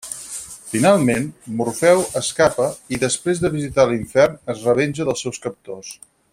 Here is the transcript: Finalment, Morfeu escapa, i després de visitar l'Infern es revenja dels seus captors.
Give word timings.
Finalment, 0.69 1.27
Morfeu 1.59 2.01
escapa, 2.21 2.69
i 2.97 3.01
després 3.05 3.43
de 3.45 3.53
visitar 3.59 3.87
l'Infern 3.91 4.43
es 4.55 4.65
revenja 4.71 5.09
dels 5.11 5.27
seus 5.27 5.43
captors. 5.49 5.97